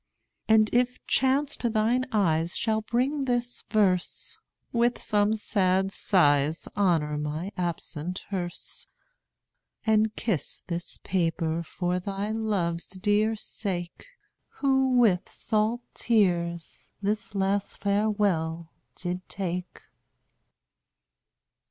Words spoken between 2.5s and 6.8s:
shall bring this verse, With some sad sighs